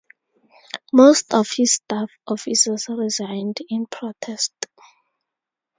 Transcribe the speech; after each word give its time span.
Most 0.93 1.31
of 1.31 1.47
his 1.55 1.75
Staff 1.75 2.09
Officers 2.25 2.87
resigned 2.89 3.59
in 3.69 3.85
protest. 3.85 4.51